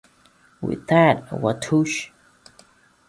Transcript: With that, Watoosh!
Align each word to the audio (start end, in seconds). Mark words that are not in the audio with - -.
With 0.61 0.87
that, 0.87 1.29
Watoosh! 1.31 2.09